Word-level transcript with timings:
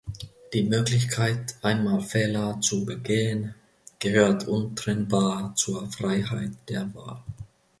Die 0.53 0.63
Möglichkeit, 0.63 1.57
einmal 1.63 2.01
Fehler 2.01 2.59
zu 2.59 2.85
begehen, 2.87 3.53
gehört 3.99 4.47
untrennbar 4.47 5.53
zur 5.55 5.91
Freiheit 5.91 6.53
der 6.69 6.91
Wahl. 6.95 7.21